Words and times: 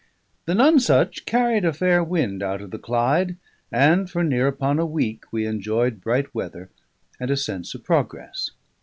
The 0.45 0.55
Nonesuch 0.55 1.27
carried 1.27 1.63
a 1.63 1.71
fair 1.71 2.03
wind 2.03 2.41
out 2.41 2.59
of 2.59 2.71
the 2.71 2.79
Clyde, 2.79 3.37
and 3.71 4.09
for 4.09 4.23
near 4.23 4.47
upon 4.47 4.79
a 4.79 4.83
week 4.87 5.25
we 5.31 5.45
enjoyed 5.45 6.01
bright 6.01 6.33
weather 6.33 6.71
and 7.19 7.29
a 7.29 7.37
sense 7.37 7.75
of 7.75 7.83
progress. 7.83 8.49